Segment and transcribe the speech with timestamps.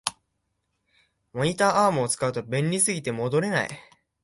[1.31, 3.69] モニターアームを使うと便利すぎて戻れない